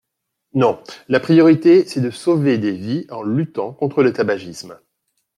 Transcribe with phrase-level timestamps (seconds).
[0.55, 4.79] Non, la priorité, c’est de sauver des vies en luttant contre le tabagisme.